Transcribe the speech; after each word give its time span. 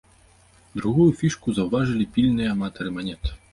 Другую 0.79 1.05
фішку 1.19 1.55
заўважылі 1.59 2.09
пільныя 2.17 2.57
аматары 2.57 2.97
манет. 2.99 3.35